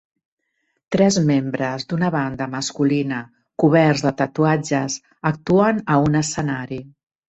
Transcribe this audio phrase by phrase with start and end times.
[0.95, 3.21] Tres membres d'una banda masculina
[3.67, 5.01] coberts de tatuatges
[5.35, 6.87] actuen a un escenari